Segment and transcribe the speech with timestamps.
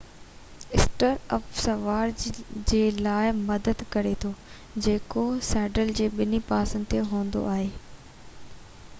[0.75, 2.09] اسٽر اپ سوار
[2.71, 4.31] جي لاءِ مدد ڪري ٿو
[4.87, 7.69] جيڪو سيڊل جي ٻني پاسن تي هوندو آهي